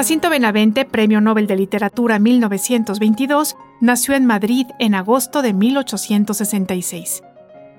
Jacinto 0.00 0.30
Benavente, 0.30 0.86
Premio 0.86 1.20
Nobel 1.20 1.46
de 1.46 1.56
Literatura 1.56 2.18
1922, 2.18 3.58
nació 3.82 4.14
en 4.14 4.24
Madrid 4.24 4.66
en 4.78 4.94
agosto 4.94 5.42
de 5.42 5.52
1866. 5.52 7.22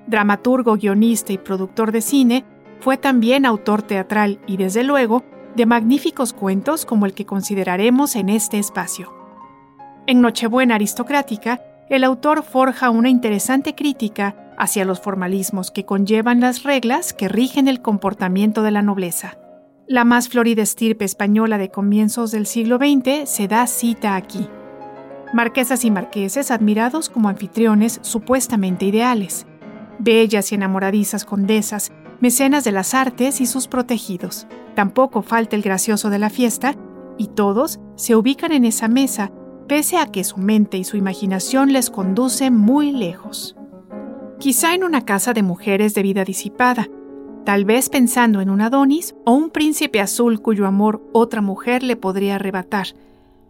Dramaturgo, 0.06 0.76
guionista 0.76 1.32
y 1.32 1.38
productor 1.38 1.90
de 1.90 2.00
cine, 2.00 2.44
fue 2.78 2.96
también 2.96 3.44
autor 3.44 3.82
teatral 3.82 4.38
y, 4.46 4.56
desde 4.56 4.84
luego, 4.84 5.24
de 5.56 5.66
magníficos 5.66 6.32
cuentos 6.32 6.86
como 6.86 7.06
el 7.06 7.12
que 7.12 7.26
consideraremos 7.26 8.14
en 8.14 8.28
este 8.28 8.60
espacio. 8.60 9.12
En 10.06 10.20
Nochebuena 10.20 10.76
Aristocrática, 10.76 11.60
el 11.88 12.04
autor 12.04 12.44
forja 12.44 12.90
una 12.90 13.08
interesante 13.08 13.74
crítica 13.74 14.36
hacia 14.56 14.84
los 14.84 15.00
formalismos 15.00 15.72
que 15.72 15.84
conllevan 15.84 16.38
las 16.38 16.62
reglas 16.62 17.14
que 17.14 17.26
rigen 17.26 17.66
el 17.66 17.82
comportamiento 17.82 18.62
de 18.62 18.70
la 18.70 18.82
nobleza. 18.82 19.41
La 19.88 20.04
más 20.04 20.28
florida 20.28 20.62
estirpe 20.62 21.04
española 21.04 21.58
de 21.58 21.70
comienzos 21.70 22.30
del 22.30 22.46
siglo 22.46 22.76
XX 22.76 23.28
se 23.28 23.48
da 23.48 23.66
cita 23.66 24.14
aquí. 24.14 24.48
Marquesas 25.34 25.84
y 25.84 25.90
marqueses 25.90 26.52
admirados 26.52 27.08
como 27.08 27.28
anfitriones 27.28 27.98
supuestamente 28.02 28.84
ideales, 28.84 29.44
bellas 29.98 30.52
y 30.52 30.54
enamoradizas 30.54 31.24
condesas, 31.24 31.90
mecenas 32.20 32.62
de 32.62 32.70
las 32.70 32.94
artes 32.94 33.40
y 33.40 33.46
sus 33.46 33.66
protegidos. 33.66 34.46
Tampoco 34.76 35.20
falta 35.22 35.56
el 35.56 35.62
gracioso 35.62 36.10
de 36.10 36.20
la 36.20 36.30
fiesta, 36.30 36.76
y 37.18 37.26
todos 37.28 37.80
se 37.96 38.14
ubican 38.14 38.52
en 38.52 38.64
esa 38.64 38.86
mesa, 38.86 39.32
pese 39.66 39.98
a 39.98 40.06
que 40.06 40.22
su 40.22 40.38
mente 40.38 40.78
y 40.78 40.84
su 40.84 40.96
imaginación 40.96 41.72
les 41.72 41.90
conducen 41.90 42.56
muy 42.56 42.92
lejos. 42.92 43.56
Quizá 44.38 44.74
en 44.74 44.84
una 44.84 45.04
casa 45.04 45.32
de 45.32 45.42
mujeres 45.42 45.94
de 45.94 46.02
vida 46.02 46.24
disipada, 46.24 46.88
tal 47.44 47.64
vez 47.64 47.88
pensando 47.88 48.40
en 48.40 48.50
un 48.50 48.60
Adonis 48.60 49.14
o 49.24 49.32
un 49.32 49.50
príncipe 49.50 50.00
azul 50.00 50.40
cuyo 50.40 50.66
amor 50.66 51.02
otra 51.12 51.40
mujer 51.40 51.82
le 51.82 51.96
podría 51.96 52.36
arrebatar, 52.36 52.88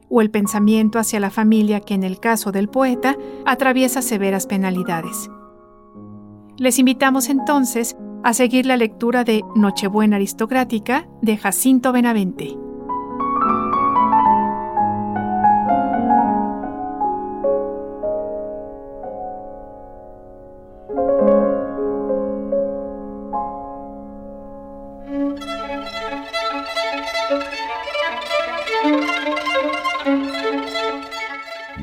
o 0.09 0.21
el 0.21 0.31
pensamiento 0.31 0.99
hacia 0.99 1.21
la 1.21 1.31
familia 1.31 1.81
que 1.81 1.95
en 1.95 2.03
el 2.03 2.21
caso 2.21 2.53
del 2.53 2.69
poeta 2.69 3.17
atraviesa 3.47 4.03
severas 4.03 4.47
penalidades. 4.47 5.31
Les 6.59 6.79
invitamos 6.79 7.29
entonces 7.29 7.97
a 8.23 8.35
seguir 8.35 8.67
la 8.67 8.77
lectura 8.77 9.25
de 9.25 9.43
Nochebuena 9.57 10.17
Aristocrática 10.17 11.09
de 11.23 11.37
Jacinto 11.37 11.93
Benavente. 11.93 12.62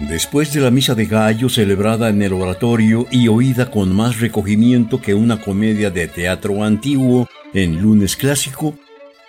Después 0.10 0.52
de 0.54 0.62
la 0.62 0.72
misa 0.72 0.96
de 0.96 1.06
gallo 1.06 1.50
celebrada 1.50 2.10
en 2.10 2.22
el 2.22 2.34
oratorio 2.34 3.08
y 3.12 3.28
oída 3.28 3.72
con 3.72 3.96
más 3.96 4.20
recogimiento 4.20 5.02
que 5.02 5.14
una 5.14 5.40
comedia 5.40 5.92
de 5.92 6.08
teatro 6.08 6.64
antiguo 6.64 7.30
en 7.54 7.82
lunes 7.82 8.16
clásico, 8.16 8.76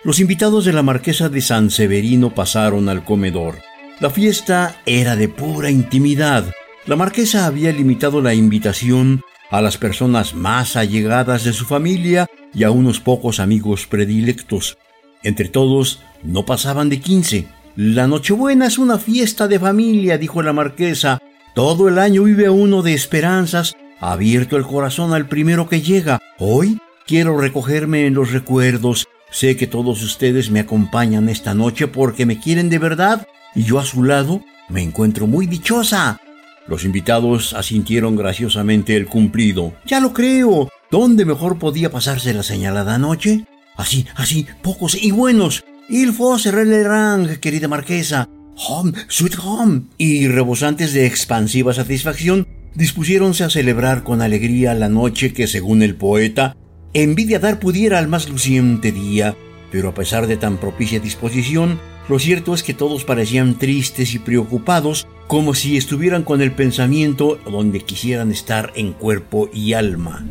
los 0.03 0.19
invitados 0.19 0.65
de 0.65 0.73
la 0.73 0.81
marquesa 0.81 1.29
de 1.29 1.41
San 1.41 1.69
Severino 1.69 2.33
pasaron 2.33 2.89
al 2.89 3.05
comedor. 3.05 3.59
La 3.99 4.09
fiesta 4.09 4.81
era 4.85 5.15
de 5.15 5.29
pura 5.29 5.69
intimidad. 5.69 6.45
La 6.87 6.95
marquesa 6.95 7.45
había 7.45 7.71
limitado 7.71 8.21
la 8.21 8.33
invitación 8.33 9.21
a 9.51 9.61
las 9.61 9.77
personas 9.77 10.33
más 10.33 10.75
allegadas 10.75 11.43
de 11.43 11.53
su 11.53 11.65
familia 11.65 12.27
y 12.53 12.63
a 12.63 12.71
unos 12.71 12.99
pocos 12.99 13.39
amigos 13.39 13.85
predilectos. 13.85 14.77
Entre 15.23 15.49
todos 15.49 15.99
no 16.23 16.45
pasaban 16.45 16.89
de 16.89 16.99
quince. 16.99 17.47
La 17.77 18.05
Nochebuena 18.05 18.67
es 18.67 18.77
una 18.77 18.97
fiesta 18.97 19.47
de 19.47 19.57
familia, 19.57 20.17
dijo 20.17 20.43
la 20.43 20.51
marquesa. 20.51 21.19
Todo 21.55 21.87
el 21.87 21.99
año 21.99 22.23
vive 22.23 22.49
uno 22.49 22.81
de 22.81 22.93
esperanzas, 22.93 23.75
abierto 24.01 24.57
el 24.57 24.65
corazón 24.65 25.13
al 25.13 25.29
primero 25.29 25.69
que 25.69 25.81
llega. 25.81 26.19
Hoy 26.37 26.79
quiero 27.07 27.39
recogerme 27.39 28.07
en 28.07 28.13
los 28.13 28.33
recuerdos. 28.33 29.07
Sé 29.29 29.55
que 29.55 29.67
todos 29.67 30.03
ustedes 30.03 30.51
me 30.51 30.59
acompañan 30.59 31.29
esta 31.29 31.53
noche 31.53 31.87
porque 31.87 32.25
me 32.25 32.39
quieren 32.39 32.69
de 32.69 32.79
verdad 32.79 33.25
y 33.55 33.63
yo 33.63 33.79
a 33.79 33.85
su 33.85 34.03
lado 34.03 34.43
me 34.67 34.81
encuentro 34.81 35.25
muy 35.25 35.47
dichosa. 35.47 36.19
Los 36.67 36.83
invitados 36.83 37.53
asintieron 37.53 38.17
graciosamente 38.17 38.97
el 38.97 39.07
cumplido. 39.07 39.73
Ya 39.85 40.01
lo 40.01 40.11
creo. 40.11 40.67
¿Dónde 40.89 41.23
mejor 41.23 41.57
podía 41.57 41.89
pasarse 41.89 42.33
la 42.33 42.43
señalada 42.43 42.97
noche? 42.97 43.45
Así, 43.77 44.05
así, 44.15 44.45
pocos 44.61 45.01
y 45.01 45.11
buenos. 45.11 45.63
Il 45.93 46.13
faut 46.13 46.37
cerrar 46.37 46.65
le 46.65 46.83
rang, 46.83 47.37
querida 47.41 47.67
marquesa. 47.67 48.29
Home, 48.55 48.93
sweet 49.09 49.35
home. 49.43 49.81
Y 49.97 50.29
rebosantes 50.29 50.93
de 50.93 51.05
expansiva 51.05 51.73
satisfacción, 51.73 52.47
dispusiéronse 52.75 53.43
a 53.43 53.49
celebrar 53.49 54.03
con 54.03 54.21
alegría 54.21 54.73
la 54.73 54.87
noche 54.87 55.33
que, 55.33 55.47
según 55.47 55.81
el 55.81 55.95
poeta, 55.95 56.55
envidia 56.93 57.39
dar 57.39 57.59
pudiera 57.59 57.99
al 57.99 58.07
más 58.07 58.29
luciente 58.29 58.93
día. 58.93 59.35
Pero 59.69 59.89
a 59.89 59.93
pesar 59.93 60.27
de 60.27 60.37
tan 60.37 60.59
propicia 60.59 61.01
disposición, 61.01 61.77
lo 62.07 62.19
cierto 62.19 62.53
es 62.53 62.63
que 62.63 62.73
todos 62.73 63.03
parecían 63.03 63.57
tristes 63.57 64.13
y 64.13 64.19
preocupados, 64.19 65.05
como 65.27 65.53
si 65.55 65.75
estuvieran 65.75 66.23
con 66.23 66.41
el 66.41 66.53
pensamiento 66.53 67.37
donde 67.45 67.81
quisieran 67.81 68.31
estar 68.31 68.71
en 68.75 68.93
cuerpo 68.93 69.49
y 69.53 69.73
alma. 69.73 70.25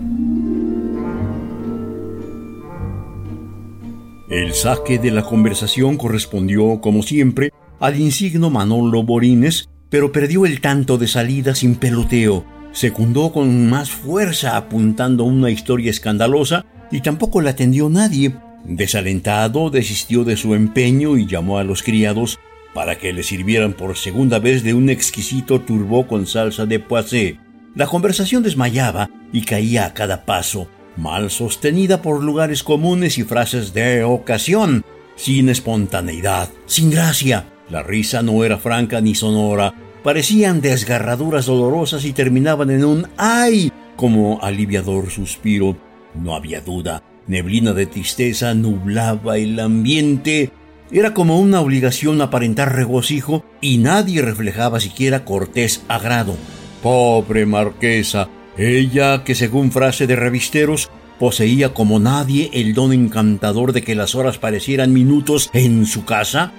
El 4.31 4.55
saque 4.55 5.01
de 5.01 5.11
la 5.11 5.25
conversación 5.25 5.97
correspondió, 5.97 6.81
como 6.81 7.03
siempre, 7.03 7.51
al 7.81 7.99
insigno 7.99 8.49
Manolo 8.49 9.03
Borines, 9.03 9.69
pero 9.89 10.13
perdió 10.13 10.47
el 10.47 10.61
tanto 10.61 10.99
de 10.99 11.09
salida 11.09 11.57
sin 11.57 11.75
peloteo. 11.75 12.45
Secundó 12.71 13.33
con 13.33 13.69
más 13.69 13.91
fuerza 13.91 14.57
apuntando 14.57 15.25
una 15.25 15.51
historia 15.51 15.91
escandalosa 15.91 16.65
y 16.93 17.01
tampoco 17.01 17.41
la 17.41 17.51
atendió 17.51 17.89
nadie. 17.91 18.37
Desalentado, 18.65 19.69
desistió 19.69 20.23
de 20.23 20.37
su 20.37 20.55
empeño 20.55 21.17
y 21.17 21.27
llamó 21.27 21.59
a 21.59 21.65
los 21.65 21.83
criados 21.83 22.39
para 22.73 22.99
que 22.99 23.13
le 23.13 23.25
sirvieran 23.25 23.73
por 23.73 23.97
segunda 23.97 24.39
vez 24.39 24.63
de 24.63 24.75
un 24.75 24.91
exquisito 24.91 25.61
turbó 25.61 26.07
con 26.07 26.29
salsa 26.29 26.67
de 26.67 26.79
poissé. 26.79 27.41
La 27.75 27.89
conversación 27.89 28.45
desmayaba 28.45 29.11
y 29.33 29.43
caía 29.43 29.87
a 29.87 29.93
cada 29.93 30.25
paso 30.25 30.69
mal 30.97 31.31
sostenida 31.31 32.03
por 32.03 32.23
lugares 32.23 32.63
comunes 32.63 33.19
y 33.19 33.25
frases 33.25 33.73
de 33.73 34.05
ocasión, 34.05 34.85
sin 35.17 35.49
espontaneidad, 35.49 36.49
sin 36.67 36.91
gracia. 36.91 37.47
La 37.69 37.83
risa 37.83 38.23
no 38.23 38.43
era 38.45 38.59
franca 38.59 39.01
ni 39.01 39.15
sonora, 39.15 39.75
parecían 40.03 40.61
desgarraduras 40.61 41.47
dolorosas 41.47 42.05
y 42.05 42.13
terminaban 42.13 42.71
en 42.71 42.85
un 42.85 43.07
¡ay! 43.17 43.73
como 43.97 44.41
aliviador 44.43 45.11
suspiro. 45.11 45.77
No 46.15 46.35
había 46.35 46.61
duda, 46.61 47.03
neblina 47.27 47.73
de 47.73 47.87
tristeza 47.87 48.55
nublaba 48.55 49.37
el 49.37 49.61
ambiente. 49.61 50.51
Era 50.91 51.15
como 51.15 51.39
una 51.39 51.61
obligación 51.61 52.21
aparentar 52.21 52.75
regocijo 52.75 53.45
y 53.61 53.79
nadie 53.79 54.23
reflejaba 54.23 54.81
siquiera 54.81 55.25
cortés 55.25 55.85
agrado. 55.87 56.35
Pobre 56.83 57.47
marquesa, 57.47 58.29
ella, 58.61 59.25
que 59.25 59.35
según 59.35 59.73
frase 59.73 60.07
de 60.07 60.17
revisteros, 60.17 60.91
poseía 61.19 61.75
como 61.75 61.99
nadie 61.99 62.51
el 62.53 62.75
don 62.75 62.93
encantador 62.93 63.73
de 63.73 63.83
que 63.83 63.95
las 63.95 64.15
horas 64.15 64.39
parecieran 64.39 64.93
minutos 64.93 65.51
en 65.53 65.87
su 65.87 66.05
casa, 66.05 66.53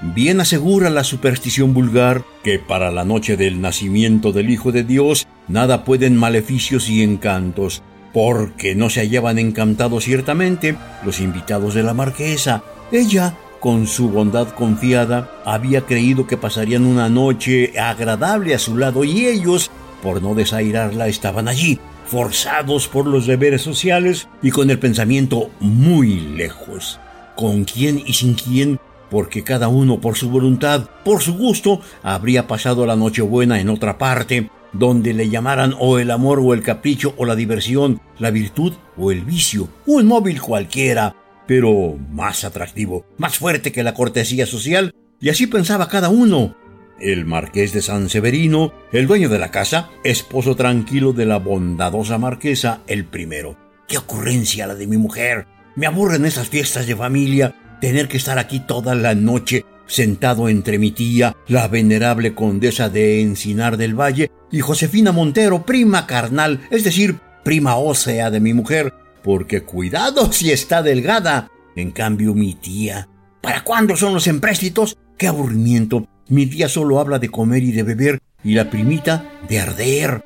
bien 0.00 0.40
asegura 0.40 0.90
la 0.90 1.04
superstición 1.04 1.74
vulgar 1.74 2.24
que 2.44 2.58
para 2.58 2.90
la 2.90 3.04
noche 3.04 3.36
del 3.36 3.60
nacimiento 3.60 4.32
del 4.32 4.50
Hijo 4.50 4.72
de 4.72 4.84
Dios 4.84 5.26
nada 5.48 5.84
pueden 5.84 6.16
maleficios 6.16 6.88
y 6.88 7.02
encantos, 7.02 7.82
porque 8.12 8.74
no 8.74 8.90
se 8.90 9.00
hallaban 9.00 9.38
encantados 9.38 10.04
ciertamente 10.04 10.76
los 11.04 11.20
invitados 11.20 11.74
de 11.74 11.82
la 11.82 11.94
marquesa. 11.94 12.62
Ella, 12.92 13.36
con 13.60 13.86
su 13.86 14.10
bondad 14.10 14.48
confiada, 14.50 15.30
había 15.44 15.82
creído 15.82 16.26
que 16.26 16.36
pasarían 16.36 16.86
una 16.86 17.08
noche 17.08 17.78
agradable 17.78 18.54
a 18.54 18.58
su 18.58 18.76
lado 18.76 19.04
y 19.04 19.26
ellos 19.26 19.70
por 20.02 20.22
no 20.22 20.34
desairarla, 20.34 21.08
estaban 21.08 21.48
allí, 21.48 21.78
forzados 22.06 22.88
por 22.88 23.06
los 23.06 23.26
deberes 23.26 23.62
sociales 23.62 24.28
y 24.42 24.50
con 24.50 24.70
el 24.70 24.78
pensamiento 24.78 25.50
muy 25.60 26.20
lejos. 26.20 27.00
Con 27.36 27.64
quién 27.64 28.02
y 28.04 28.14
sin 28.14 28.34
quién, 28.34 28.80
porque 29.10 29.44
cada 29.44 29.68
uno 29.68 30.00
por 30.00 30.16
su 30.16 30.30
voluntad, 30.30 30.88
por 31.04 31.22
su 31.22 31.34
gusto, 31.34 31.80
habría 32.02 32.46
pasado 32.46 32.86
la 32.86 32.96
Nochebuena 32.96 33.60
en 33.60 33.68
otra 33.68 33.98
parte, 33.98 34.50
donde 34.72 35.14
le 35.14 35.30
llamaran 35.30 35.74
o 35.78 35.98
el 35.98 36.10
amor 36.10 36.40
o 36.40 36.52
el 36.52 36.62
capricho 36.62 37.14
o 37.16 37.24
la 37.24 37.36
diversión, 37.36 38.00
la 38.18 38.30
virtud 38.30 38.74
o 38.96 39.10
el 39.12 39.24
vicio, 39.24 39.68
un 39.86 40.06
móvil 40.06 40.40
cualquiera, 40.40 41.14
pero 41.46 41.96
más 42.10 42.44
atractivo, 42.44 43.06
más 43.16 43.38
fuerte 43.38 43.72
que 43.72 43.82
la 43.82 43.94
cortesía 43.94 44.46
social, 44.46 44.94
y 45.20 45.30
así 45.30 45.46
pensaba 45.46 45.88
cada 45.88 46.10
uno. 46.10 46.54
El 47.00 47.26
marqués 47.26 47.72
de 47.72 47.80
San 47.80 48.08
Severino, 48.08 48.72
el 48.92 49.06
dueño 49.06 49.28
de 49.28 49.38
la 49.38 49.50
casa, 49.50 49.90
esposo 50.02 50.56
tranquilo 50.56 51.12
de 51.12 51.26
la 51.26 51.38
bondadosa 51.38 52.18
marquesa, 52.18 52.80
el 52.88 53.04
primero. 53.04 53.56
¡Qué 53.86 53.98
ocurrencia 53.98 54.66
la 54.66 54.74
de 54.74 54.86
mi 54.86 54.96
mujer! 54.96 55.46
Me 55.76 55.86
aburren 55.86 56.24
esas 56.24 56.48
fiestas 56.48 56.86
de 56.88 56.96
familia, 56.96 57.54
tener 57.80 58.08
que 58.08 58.16
estar 58.16 58.38
aquí 58.38 58.60
toda 58.60 58.96
la 58.96 59.14
noche, 59.14 59.64
sentado 59.86 60.48
entre 60.48 60.78
mi 60.78 60.90
tía, 60.90 61.36
la 61.46 61.68
venerable 61.68 62.34
condesa 62.34 62.88
de 62.88 63.22
Encinar 63.22 63.76
del 63.76 63.94
Valle, 63.94 64.32
y 64.50 64.60
Josefina 64.60 65.12
Montero, 65.12 65.64
prima 65.64 66.06
carnal, 66.06 66.66
es 66.70 66.82
decir, 66.82 67.20
prima 67.44 67.76
ósea 67.76 68.30
de 68.30 68.40
mi 68.40 68.54
mujer, 68.54 68.92
porque 69.22 69.62
cuidado 69.62 70.32
si 70.32 70.50
está 70.50 70.82
delgada. 70.82 71.50
En 71.76 71.92
cambio, 71.92 72.34
mi 72.34 72.54
tía. 72.54 73.08
¿Para 73.40 73.62
cuándo 73.62 73.96
son 73.96 74.14
los 74.14 74.26
empréstitos? 74.26 74.98
¡Qué 75.16 75.28
aburrimiento! 75.28 76.08
Mi 76.28 76.46
tía 76.46 76.68
solo 76.68 77.00
habla 77.00 77.18
de 77.18 77.30
comer 77.30 77.62
y 77.62 77.72
de 77.72 77.82
beber, 77.82 78.20
y 78.44 78.54
la 78.54 78.68
primita 78.68 79.30
de 79.48 79.60
arder. 79.60 80.24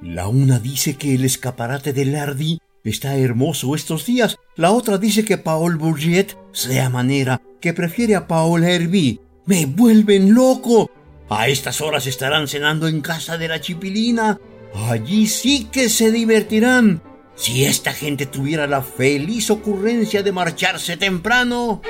La 0.00 0.28
una 0.28 0.60
dice 0.60 0.96
que 0.96 1.14
el 1.14 1.24
escaparate 1.24 1.92
del 1.92 2.12
Lardi 2.12 2.60
está 2.84 3.16
hermoso 3.16 3.74
estos 3.74 4.06
días, 4.06 4.36
la 4.56 4.70
otra 4.70 4.96
dice 4.96 5.24
que 5.24 5.38
Paul 5.38 5.76
Bourget 5.76 6.36
sea 6.52 6.88
manera, 6.88 7.42
que 7.60 7.72
prefiere 7.72 8.14
a 8.14 8.26
Paul 8.26 8.64
Herbie. 8.64 9.20
¡Me 9.46 9.66
vuelven 9.66 10.34
loco! 10.34 10.90
A 11.28 11.48
estas 11.48 11.80
horas 11.80 12.06
estarán 12.06 12.46
cenando 12.46 12.86
en 12.86 13.00
casa 13.00 13.36
de 13.36 13.48
la 13.48 13.60
chipilina. 13.60 14.38
Allí 14.74 15.26
sí 15.26 15.68
que 15.70 15.88
se 15.88 16.12
divertirán. 16.12 17.02
Si 17.34 17.64
esta 17.64 17.92
gente 17.92 18.26
tuviera 18.26 18.66
la 18.66 18.82
feliz 18.82 19.50
ocurrencia 19.50 20.22
de 20.22 20.32
marcharse 20.32 20.96
temprano. 20.96 21.82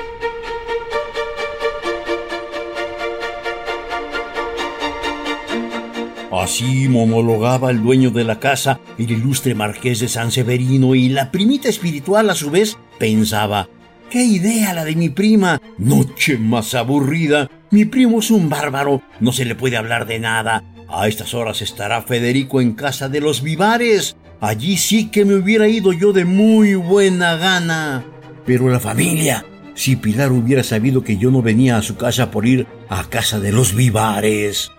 Así 6.31 6.87
monologaba 6.87 7.71
el 7.71 7.83
dueño 7.83 8.09
de 8.09 8.23
la 8.23 8.39
casa, 8.39 8.79
el 8.97 9.11
ilustre 9.11 9.53
marqués 9.53 9.99
de 9.99 10.07
San 10.07 10.31
Severino, 10.31 10.95
y 10.95 11.09
la 11.09 11.29
primita 11.29 11.67
espiritual 11.67 12.29
a 12.29 12.35
su 12.35 12.49
vez 12.49 12.77
pensaba, 12.97 13.67
¡Qué 14.09 14.23
idea 14.23 14.73
la 14.73 14.85
de 14.85 14.95
mi 14.95 15.09
prima! 15.09 15.61
Noche 15.77 16.37
más 16.37 16.73
aburrida. 16.73 17.49
Mi 17.69 17.85
primo 17.85 18.19
es 18.19 18.31
un 18.31 18.49
bárbaro, 18.49 19.01
no 19.19 19.31
se 19.31 19.45
le 19.45 19.55
puede 19.55 19.77
hablar 19.77 20.05
de 20.05 20.19
nada. 20.19 20.63
A 20.89 21.07
estas 21.07 21.33
horas 21.33 21.61
estará 21.61 22.01
Federico 22.01 22.61
en 22.61 22.73
casa 22.73 23.07
de 23.07 23.21
los 23.21 23.41
vivares. 23.41 24.15
Allí 24.41 24.77
sí 24.77 25.09
que 25.09 25.23
me 25.23 25.35
hubiera 25.35 25.67
ido 25.67 25.93
yo 25.93 26.13
de 26.13 26.25
muy 26.25 26.75
buena 26.75 27.35
gana. 27.35 28.03
Pero 28.45 28.69
la 28.69 28.79
familia, 28.79 29.45
si 29.75 29.95
Pilar 29.95 30.31
hubiera 30.31 30.63
sabido 30.63 31.03
que 31.03 31.17
yo 31.17 31.31
no 31.31 31.41
venía 31.41 31.77
a 31.77 31.81
su 31.81 31.95
casa 31.95 32.31
por 32.31 32.45
ir 32.45 32.67
a 32.89 33.05
casa 33.05 33.39
de 33.39 33.51
los 33.51 33.75
vivares. 33.75 34.71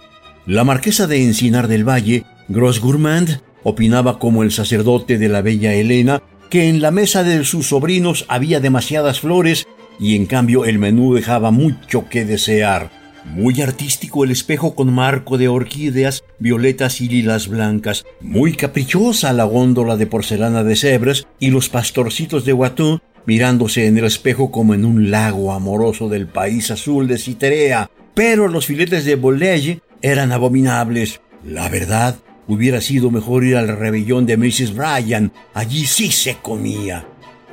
La 0.47 0.65
marquesa 0.65 1.07
de 1.07 1.23
Encinar 1.23 1.69
del 1.69 1.89
Valle, 1.89 2.25
Gros 2.49 2.81
Gourmand, 2.81 3.41
opinaba 3.63 4.19
como 4.19 4.43
el 4.43 4.51
sacerdote 4.51 5.17
de 5.17 5.29
la 5.29 5.41
bella 5.41 5.73
Elena 5.73 6.21
que 6.51 6.69
en 6.69 6.83
la 6.83 6.91
mesa 6.91 7.23
de 7.23 7.45
sus 7.45 7.69
sobrinos 7.69 8.27
había 8.27 8.59
demasiadas 8.59 9.21
flores 9.21 9.69
y 10.01 10.17
en 10.17 10.27
cambio 10.27 10.65
el 10.65 10.81
menú 10.81 11.15
dejaba 11.15 11.53
mucho 11.53 12.09
que 12.09 12.25
desear. 12.25 12.91
Muy 13.25 13.63
artístico 13.63 14.25
el 14.25 14.33
espejo 14.33 14.75
con 14.75 14.93
marco 14.93 15.39
de 15.39 15.47
orquídeas, 15.47 16.25
violetas 16.41 17.01
y 17.01 17.09
lilas 17.09 17.47
blancas, 17.47 18.05
muy 18.21 18.55
caprichosa 18.55 19.33
la 19.33 19.45
góndola 19.45 19.97
de 19.97 20.09
porcelana 20.09 20.65
de 20.65 20.75
Sebres 20.75 21.29
y 21.39 21.51
los 21.51 21.69
pastorcitos 21.69 22.45
de 22.45 22.53
Watteau 22.53 22.99
mirándose 23.27 23.87
en 23.87 23.97
el 23.97 24.07
espejo 24.07 24.51
como 24.51 24.75
en 24.75 24.85
un 24.85 25.13
lago 25.13 25.53
amoroso 25.53 26.09
del 26.09 26.27
país 26.27 26.73
azul 26.73 27.07
de 27.07 27.19
Citerea, 27.19 27.89
pero 28.15 28.49
los 28.49 28.67
filetes 28.67 29.05
de 29.05 29.15
Bolege 29.15 29.81
eran 30.03 30.33
abominables. 30.33 31.21
La 31.45 31.69
verdad, 31.69 32.17
hubiera 32.47 32.81
sido 32.81 33.11
mejor 33.11 33.45
ir 33.45 33.57
al 33.57 33.69
rebellón 33.69 34.27
de 34.27 34.37
Mrs. 34.37 34.75
Bryan, 34.75 35.33
allí 35.55 35.87
sí 35.87 36.11
se 36.11 36.37
comía. 36.37 37.07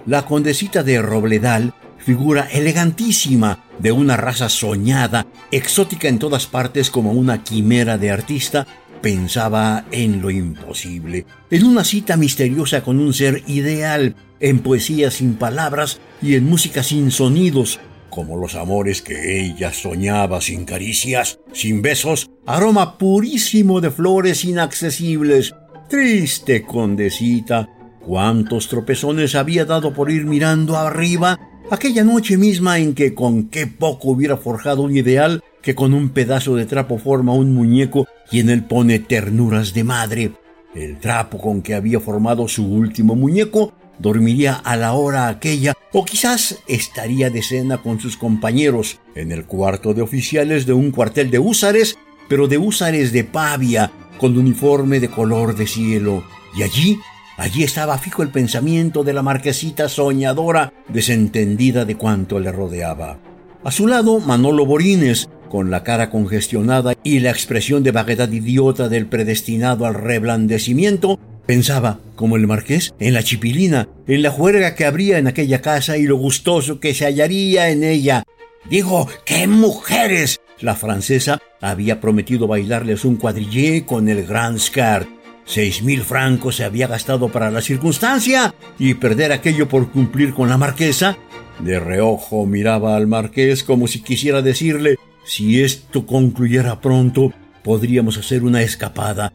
La 0.06 0.26
condesita 0.26 0.84
de 0.84 1.02
Robledal 1.02 1.74
figura 2.00 2.48
elegantísima, 2.52 3.66
de 3.78 3.92
una 3.92 4.18
raza 4.18 4.50
soñada, 4.50 5.28
exótica 5.52 6.08
en 6.08 6.20
todas 6.20 6.48
partes 6.48 6.90
como 6.90 7.12
una 7.12 7.44
quimera 7.44 7.98
de 7.98 8.10
artista, 8.10 8.66
pensaba 9.02 9.86
en 9.92 10.22
lo 10.22 10.30
imposible, 10.32 11.26
en 11.50 11.66
una 11.66 11.84
cita 11.84 12.18
misteriosa 12.18 12.82
con 12.82 13.00
un 13.00 13.14
ser 13.14 13.44
ideal, 13.48 14.16
en 14.40 14.60
poesía 14.60 15.12
sin 15.12 15.36
palabras 15.36 16.00
y 16.22 16.36
en 16.36 16.46
música 16.46 16.84
sin 16.84 17.12
sonidos, 17.12 17.80
como 18.10 18.38
los 18.38 18.56
amores 18.56 19.02
que 19.02 19.40
ella 19.40 19.72
soñaba 19.74 20.42
sin 20.42 20.66
caricias, 20.66 21.40
sin 21.54 21.82
besos, 21.82 22.30
aroma 22.46 22.98
purísimo 22.98 23.82
de 23.82 23.92
flores 23.92 24.46
inaccesibles. 24.46 25.54
Triste 25.90 26.64
condesita, 26.64 27.70
cuántos 28.06 28.68
tropezones 28.68 29.36
había 29.36 29.66
dado 29.66 29.94
por 29.94 30.12
ir 30.12 30.26
mirando 30.26 30.78
arriba 30.78 31.40
aquella 31.72 32.04
noche 32.04 32.38
misma 32.38 32.80
en 32.80 32.94
que 32.94 33.14
con 33.14 33.50
qué 33.50 33.68
poco 33.68 34.10
hubiera 34.10 34.38
forjado 34.38 34.82
un 34.82 34.96
ideal 34.96 35.44
que 35.62 35.76
con 35.76 35.94
un 35.94 36.10
pedazo 36.10 36.56
de 36.56 36.66
trapo 36.66 36.98
forma 36.98 37.34
un 37.34 37.54
muñeco 37.54 38.08
y 38.32 38.40
en 38.40 38.50
él 38.50 38.64
pone 38.64 39.00
ternuras 39.00 39.74
de 39.74 39.84
madre. 39.84 40.32
El 40.74 41.00
trapo 41.00 41.40
con 41.40 41.62
que 41.62 41.74
había 41.74 42.00
formado 42.00 42.48
su 42.48 42.66
último 42.66 43.16
muñeco 43.16 43.74
dormiría 44.00 44.54
a 44.54 44.76
la 44.76 44.94
hora 44.94 45.28
aquella 45.28 45.74
o 45.92 46.06
quizás 46.06 46.60
estaría 46.68 47.30
de 47.30 47.44
cena 47.44 47.78
con 47.78 48.00
sus 48.00 48.18
compañeros 48.18 49.00
en 49.16 49.32
el 49.32 49.46
cuarto 49.46 49.94
de 49.94 50.02
oficiales 50.02 50.66
de 50.66 50.74
un 50.74 50.92
cuartel 50.92 51.30
de 51.30 51.40
húsares, 51.40 51.98
pero 52.28 52.48
de 52.48 52.58
húsares 52.58 53.12
de 53.12 53.24
Pavia, 53.24 53.92
con 54.18 54.38
uniforme 54.38 55.00
de 55.00 55.10
color 55.10 55.56
de 55.56 55.68
cielo. 55.68 56.24
Y 56.56 56.64
allí 56.64 57.00
Allí 57.40 57.64
estaba 57.64 57.98
fijo 57.98 58.22
el 58.22 58.32
pensamiento 58.32 59.06
de 59.06 59.14
la 59.14 59.22
marquesita 59.22 59.88
soñadora, 59.88 60.74
desentendida 60.90 61.86
de 61.86 61.96
cuanto 61.96 62.38
le 62.38 62.52
rodeaba. 62.52 63.18
A 63.64 63.72
su 63.72 63.88
lado, 63.88 64.20
Manolo 64.20 64.66
Borines, 64.66 65.30
con 65.50 65.72
la 65.72 65.84
cara 65.84 66.10
congestionada 66.10 66.96
y 67.02 67.20
la 67.20 67.30
expresión 67.30 67.82
de 67.82 67.94
vaguedad 67.94 68.30
idiota 68.30 68.90
del 68.90 69.06
predestinado 69.08 69.86
al 69.86 69.94
reblandecimiento, 69.94 71.18
pensaba, 71.50 71.98
como 72.16 72.36
el 72.36 72.46
marqués, 72.46 72.94
en 73.00 73.16
la 73.16 73.24
chipilina, 73.24 73.90
en 74.06 74.22
la 74.22 74.30
juerga 74.30 74.76
que 74.76 74.86
habría 74.86 75.18
en 75.18 75.26
aquella 75.26 75.64
casa 75.64 75.98
y 75.98 76.04
lo 76.04 76.16
gustoso 76.16 76.80
que 76.80 76.94
se 76.94 77.06
hallaría 77.06 77.72
en 77.72 77.84
ella. 77.84 78.24
Digo, 78.70 79.08
¡qué 79.26 79.48
mujeres! 79.48 80.40
La 80.60 80.76
francesa 80.76 81.42
había 81.60 82.00
prometido 82.02 82.46
bailarles 82.46 83.04
un 83.04 83.16
cuadrillé 83.16 83.84
con 83.84 84.10
el 84.10 84.28
Grand 84.28 84.60
Scar 84.60 85.08
Seis 85.50 85.82
mil 85.82 86.04
francos 86.04 86.58
se 86.58 86.66
había 86.66 86.86
gastado 86.86 87.30
para 87.30 87.50
la 87.50 87.62
circunstancia 87.62 88.54
y 88.78 88.94
perder 88.94 89.32
aquello 89.32 89.68
por 89.68 89.92
cumplir 89.92 90.36
con 90.36 90.50
la 90.50 90.60
marquesa. 90.60 91.18
De 91.58 91.80
reojo 91.80 92.46
miraba 92.46 92.96
al 92.96 93.08
marqués 93.08 93.64
como 93.64 93.88
si 93.88 94.04
quisiera 94.04 94.44
decirle, 94.44 94.98
si 95.26 95.64
esto 95.64 96.06
concluyera 96.06 96.80
pronto, 96.80 97.34
podríamos 97.64 98.20
hacer 98.20 98.44
una 98.44 98.62
escapada. 98.62 99.34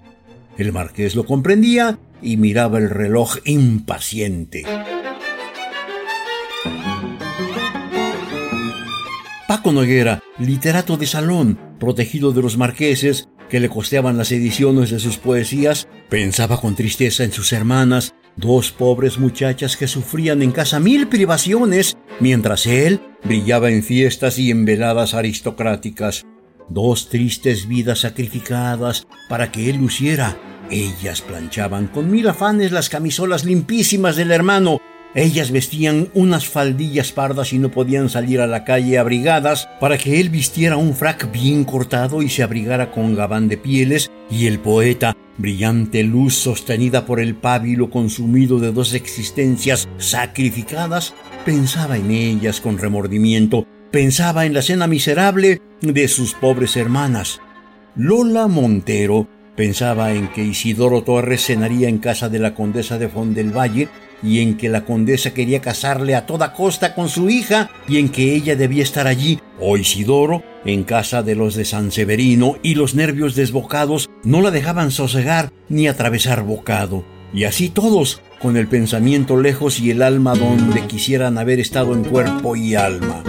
El 0.56 0.72
marqués 0.72 1.16
lo 1.16 1.26
comprendía 1.26 1.98
y 2.22 2.36
miraba 2.36 2.78
el 2.78 2.90
reloj 2.90 3.38
impaciente. 3.44 4.64
Paco 9.46 9.72
Noguera, 9.72 10.22
literato 10.38 10.96
de 10.96 11.06
salón, 11.06 11.58
protegido 11.78 12.32
de 12.32 12.42
los 12.42 12.56
marqueses, 12.56 13.28
que 13.48 13.60
le 13.60 13.68
costeaban 13.68 14.16
las 14.16 14.32
ediciones 14.32 14.90
de 14.90 14.98
sus 14.98 15.18
poesías, 15.18 15.86
pensaba 16.08 16.60
con 16.60 16.74
tristeza 16.74 17.24
en 17.24 17.32
sus 17.32 17.52
hermanas, 17.52 18.14
dos 18.36 18.72
pobres 18.72 19.18
muchachas 19.18 19.76
que 19.76 19.86
sufrían 19.86 20.42
en 20.42 20.50
casa 20.50 20.80
mil 20.80 21.08
privaciones, 21.08 21.96
mientras 22.20 22.66
él 22.66 23.00
brillaba 23.22 23.70
en 23.70 23.82
fiestas 23.82 24.38
y 24.38 24.50
en 24.50 24.64
veladas 24.64 25.14
aristocráticas. 25.14 26.24
Dos 26.68 27.10
tristes 27.10 27.68
vidas 27.68 28.00
sacrificadas 28.00 29.06
para 29.28 29.52
que 29.52 29.68
él 29.68 29.76
luciera. 29.76 30.36
Ellas 30.70 31.20
planchaban 31.20 31.86
con 31.88 32.10
mil 32.10 32.28
afanes 32.28 32.72
las 32.72 32.88
camisolas 32.88 33.44
limpísimas 33.44 34.16
del 34.16 34.30
hermano, 34.30 34.80
Ellas 35.14 35.52
vestían 35.52 36.08
unas 36.12 36.48
faldillas 36.48 37.12
pardas 37.12 37.52
y 37.52 37.60
no 37.60 37.70
podían 37.70 38.08
salir 38.08 38.40
a 38.40 38.48
la 38.48 38.64
calle 38.64 38.98
abrigadas 38.98 39.68
para 39.78 39.96
que 39.96 40.18
él 40.18 40.28
vistiera 40.28 40.76
un 40.76 40.92
frac 40.92 41.30
bien 41.30 41.62
cortado 41.64 42.20
y 42.20 42.28
se 42.28 42.42
abrigara 42.42 42.90
con 42.90 43.14
gabán 43.14 43.46
de 43.46 43.56
pieles 43.56 44.10
y 44.28 44.46
el 44.46 44.58
poeta, 44.58 45.16
brillante 45.38 46.02
luz 46.02 46.34
sostenida 46.34 47.06
por 47.06 47.20
el 47.20 47.36
pábilo 47.36 47.90
consumido 47.90 48.58
de 48.58 48.72
dos 48.72 48.92
existencias 48.92 49.88
sacrificadas, 49.98 51.14
pensaba 51.44 51.96
en 51.96 52.10
ellas 52.10 52.60
con 52.60 52.78
remordimiento, 52.78 53.68
pensaba 53.92 54.46
en 54.46 54.52
la 54.52 54.62
cena 54.62 54.88
miserable 54.88 55.62
de 55.80 56.08
sus 56.08 56.34
pobres 56.34 56.76
hermanas. 56.76 57.40
Lola 57.94 58.48
Montero 58.48 59.28
pensaba 59.56 60.12
en 60.12 60.28
que 60.28 60.44
Isidoro 60.44 61.02
Torres 61.02 61.46
cenaría 61.46 61.88
en 61.88 61.98
casa 61.98 62.28
de 62.28 62.38
la 62.38 62.54
condesa 62.54 62.98
de 62.98 63.06
Valle 63.06 63.88
y 64.22 64.40
en 64.40 64.56
que 64.56 64.68
la 64.68 64.84
condesa 64.84 65.34
quería 65.34 65.60
casarle 65.60 66.14
a 66.14 66.26
toda 66.26 66.54
costa 66.54 66.94
con 66.94 67.08
su 67.08 67.28
hija 67.28 67.70
y 67.86 67.98
en 67.98 68.08
que 68.08 68.34
ella 68.34 68.56
debía 68.56 68.82
estar 68.82 69.06
allí, 69.06 69.38
o 69.60 69.76
Isidoro, 69.76 70.42
en 70.64 70.84
casa 70.84 71.22
de 71.22 71.34
los 71.34 71.54
de 71.54 71.64
San 71.64 71.92
Severino, 71.92 72.56
y 72.62 72.74
los 72.74 72.94
nervios 72.94 73.34
desbocados 73.34 74.08
no 74.22 74.40
la 74.40 74.50
dejaban 74.50 74.90
sosegar 74.90 75.52
ni 75.68 75.88
atravesar 75.88 76.42
bocado. 76.42 77.04
Y 77.34 77.44
así 77.44 77.68
todos, 77.68 78.22
con 78.40 78.56
el 78.56 78.68
pensamiento 78.68 79.36
lejos 79.36 79.80
y 79.80 79.90
el 79.90 80.02
alma 80.02 80.34
donde 80.34 80.86
quisieran 80.86 81.36
haber 81.36 81.60
estado 81.60 81.92
en 81.92 82.04
cuerpo 82.04 82.56
y 82.56 82.76
alma. 82.76 83.22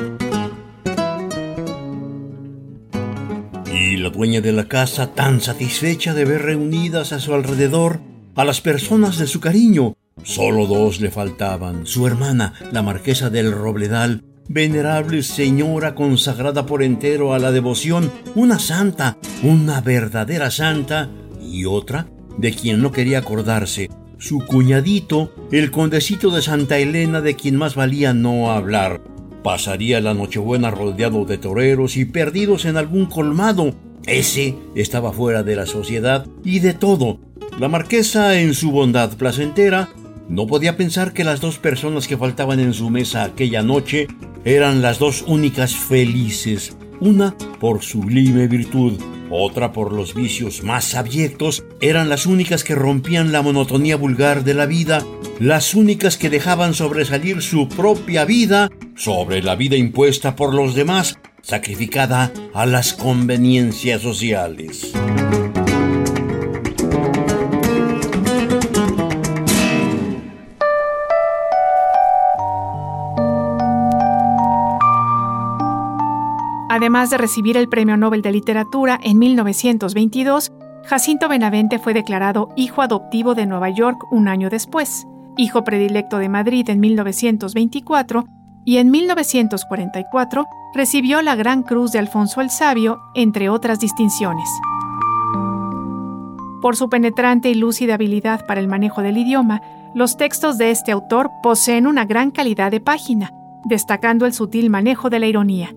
Dueña 4.16 4.42
de 4.42 4.52
la 4.52 4.68
casa, 4.68 5.14
tan 5.14 5.42
satisfecha 5.42 6.14
de 6.14 6.26
ver 6.26 6.42
reunidas 6.42 7.14
a 7.14 7.20
su 7.20 7.34
alrededor 7.34 8.00
a 8.36 8.44
las 8.44 8.62
personas 8.62 9.18
de 9.18 9.28
su 9.28 9.40
cariño, 9.40 9.96
Solo 10.24 10.66
dos 10.66 11.02
le 11.02 11.12
faltaban, 11.12 11.86
su 11.86 12.08
hermana, 12.08 12.54
la 12.72 12.82
marquesa 12.82 13.30
del 13.30 13.52
Robledal, 13.52 14.24
venerable 14.48 15.22
señora 15.24 15.94
consagrada 15.94 16.66
por 16.66 16.82
entero 16.82 17.34
a 17.34 17.40
la 17.40 17.52
devoción, 17.52 18.12
una 18.34 18.58
santa, 18.58 19.18
una 19.44 19.82
verdadera 19.82 20.50
santa, 20.50 21.10
y 21.42 21.66
otra, 21.66 22.08
de 22.38 22.54
quien 22.54 22.82
no 22.82 22.92
quería 22.92 23.20
acordarse, 23.20 23.90
su 24.18 24.40
cuñadito, 24.40 25.32
el 25.52 25.70
condecito 25.70 26.32
de 26.32 26.42
Santa 26.42 26.80
Elena, 26.80 27.22
de 27.22 27.36
quien 27.36 27.58
más 27.58 27.76
valía 27.76 28.14
no 28.14 28.52
hablar. 28.52 29.02
Pasaría 29.44 30.02
la 30.02 30.14
Nochebuena 30.16 30.72
rodeado 30.72 31.26
de 31.26 31.38
toreros 31.38 31.98
y 31.98 32.06
perdidos 32.06 32.66
en 32.66 32.78
algún 32.78 33.06
colmado. 33.06 33.76
Ese 34.08 34.56
estaba 34.76 35.12
fuera 35.12 35.42
de 35.42 35.56
la 35.56 35.66
sociedad 35.66 36.28
y 36.44 36.60
de 36.60 36.74
todo. 36.74 37.20
La 37.60 37.70
marquesa, 37.70 38.40
en 38.40 38.54
su 38.54 38.72
bondad 38.72 39.18
placentera, 39.18 39.90
no 40.30 40.46
podía 40.46 40.78
pensar 40.78 41.14
que 41.14 41.24
las 41.24 41.42
dos 41.42 41.58
personas 41.58 42.08
que 42.08 42.18
faltaban 42.18 42.60
en 42.60 42.74
su 42.74 42.90
mesa 42.90 43.24
aquella 43.24 43.64
noche 43.64 44.08
eran 44.44 44.82
las 44.82 45.00
dos 45.00 45.24
únicas 45.28 45.76
felices, 45.76 46.78
una 47.00 47.36
por 47.60 47.82
sublime 47.82 48.48
virtud, 48.48 49.00
otra 49.32 49.74
por 49.74 49.92
los 49.92 50.14
vicios 50.14 50.64
más 50.64 50.94
abyectos, 50.94 51.64
eran 51.82 52.10
las 52.10 52.28
únicas 52.28 52.64
que 52.64 52.76
rompían 52.76 53.32
la 53.32 53.42
monotonía 53.42 53.96
vulgar 53.96 54.44
de 54.44 54.54
la 54.54 54.68
vida, 54.68 55.04
las 55.40 55.74
únicas 55.74 56.18
que 56.18 56.30
dejaban 56.30 56.76
sobresalir 56.76 57.42
su 57.42 57.68
propia 57.68 58.24
vida 58.26 58.70
sobre 58.96 59.42
la 59.42 59.56
vida 59.56 59.76
impuesta 59.76 60.36
por 60.36 60.54
los 60.54 60.76
demás, 60.76 61.18
sacrificada 61.46 62.32
a 62.56 62.66
las 62.66 62.94
conveniencias 62.94 64.02
sociales. 64.02 64.94
Además 76.68 77.12
de 77.12 77.18
recibir 77.18 77.58
el 77.58 77.70
Premio 77.70 77.96
Nobel 77.96 78.24
de 78.24 78.32
Literatura 78.32 79.00
en 79.04 79.20
1922, 79.20 80.52
Jacinto 80.84 81.30
Benavente 81.30 81.78
fue 81.78 81.94
declarado 81.94 82.50
hijo 82.56 82.82
adoptivo 82.82 83.36
de 83.36 83.46
Nueva 83.46 83.70
York 83.70 84.00
un 84.12 84.28
año 84.28 84.50
después, 84.50 85.06
hijo 85.38 85.64
predilecto 85.64 86.18
de 86.18 86.28
Madrid 86.28 86.68
en 86.70 86.80
1924 86.80 88.26
y 88.66 88.78
en 88.78 88.92
1944 88.92 90.46
recibió 90.74 91.22
la 91.22 91.36
Gran 91.36 91.64
Cruz 91.64 91.92
de 91.92 92.00
Alfonso 92.00 92.42
el 92.42 92.50
Sabio, 92.50 93.00
entre 93.14 93.50
otras 93.50 93.80
distinciones. 93.80 94.50
Por 96.62 96.76
su 96.76 96.90
penetrante 96.90 97.50
y 97.50 97.54
lúcida 97.54 97.94
habilidad 97.94 98.46
para 98.48 98.60
el 98.60 98.68
manejo 98.68 99.04
del 99.04 99.18
idioma, 99.18 99.62
los 99.94 100.18
textos 100.18 100.58
de 100.58 100.72
este 100.72 100.92
autor 100.92 101.30
poseen 101.44 101.86
una 101.86 102.06
gran 102.06 102.32
calidad 102.32 102.72
de 102.72 102.82
página, 102.82 103.32
destacando 103.66 104.26
el 104.26 104.34
sutil 104.34 104.70
manejo 104.70 105.10
de 105.10 105.20
la 105.20 105.28
ironía. 105.28 105.76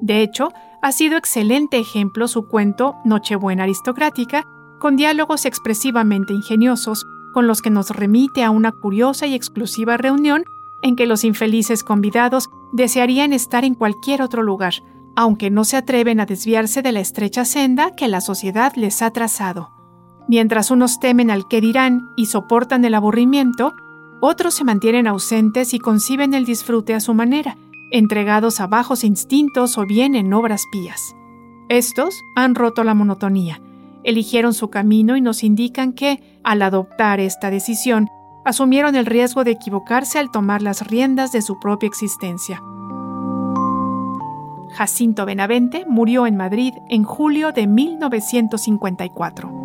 De 0.00 0.22
hecho, 0.22 0.52
ha 0.82 0.92
sido 0.92 1.18
excelente 1.18 1.78
ejemplo 1.78 2.26
su 2.28 2.48
cuento 2.48 2.96
Nochebuena 3.04 3.64
aristocrática, 3.64 4.44
con 4.80 4.96
diálogos 4.96 5.44
expresivamente 5.44 6.32
ingeniosos, 6.32 7.04
con 7.34 7.46
los 7.46 7.60
que 7.60 7.70
nos 7.70 7.90
remite 7.90 8.42
a 8.42 8.50
una 8.50 8.72
curiosa 8.72 9.26
y 9.26 9.34
exclusiva 9.34 9.98
reunión 9.98 10.44
en 10.82 10.96
que 10.96 11.06
los 11.06 11.24
infelices 11.24 11.84
convidados 11.84 12.48
desearían 12.72 13.32
estar 13.32 13.64
en 13.64 13.74
cualquier 13.74 14.22
otro 14.22 14.42
lugar, 14.42 14.74
aunque 15.16 15.50
no 15.50 15.64
se 15.64 15.76
atreven 15.76 16.20
a 16.20 16.26
desviarse 16.26 16.82
de 16.82 16.92
la 16.92 17.00
estrecha 17.00 17.44
senda 17.44 17.94
que 17.94 18.08
la 18.08 18.20
sociedad 18.20 18.72
les 18.76 19.02
ha 19.02 19.10
trazado. 19.10 19.70
Mientras 20.28 20.70
unos 20.70 21.00
temen 21.00 21.30
al 21.30 21.48
que 21.48 21.60
dirán 21.60 22.10
y 22.16 22.26
soportan 22.26 22.84
el 22.84 22.94
aburrimiento, 22.94 23.74
otros 24.20 24.54
se 24.54 24.64
mantienen 24.64 25.06
ausentes 25.06 25.74
y 25.74 25.78
conciben 25.78 26.34
el 26.34 26.44
disfrute 26.44 26.94
a 26.94 27.00
su 27.00 27.14
manera, 27.14 27.56
entregados 27.90 28.60
a 28.60 28.66
bajos 28.66 29.02
instintos 29.02 29.76
o 29.78 29.86
bien 29.86 30.14
en 30.14 30.32
obras 30.32 30.62
pías. 30.70 31.16
Estos 31.68 32.22
han 32.36 32.54
roto 32.54 32.84
la 32.84 32.94
monotonía, 32.94 33.60
eligieron 34.04 34.54
su 34.54 34.70
camino 34.70 35.16
y 35.16 35.20
nos 35.20 35.42
indican 35.42 35.92
que, 35.92 36.38
al 36.44 36.62
adoptar 36.62 37.20
esta 37.20 37.50
decisión, 37.50 38.08
asumieron 38.50 38.96
el 38.96 39.06
riesgo 39.06 39.44
de 39.44 39.52
equivocarse 39.52 40.18
al 40.18 40.30
tomar 40.30 40.60
las 40.60 40.86
riendas 40.86 41.30
de 41.32 41.40
su 41.40 41.58
propia 41.60 41.86
existencia. 41.86 42.60
Jacinto 44.72 45.24
Benavente 45.24 45.84
murió 45.86 46.26
en 46.26 46.36
Madrid 46.36 46.74
en 46.88 47.04
julio 47.04 47.52
de 47.52 47.66
1954. 47.68 49.60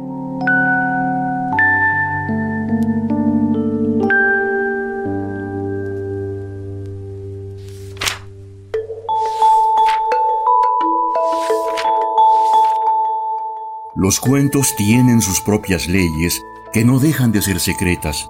Los 13.96 14.20
cuentos 14.20 14.76
tienen 14.76 15.22
sus 15.22 15.42
propias 15.42 15.88
leyes 15.88 16.44
que 16.72 16.84
no 16.84 17.00
dejan 17.00 17.32
de 17.32 17.42
ser 17.42 17.60
secretas. 17.60 18.30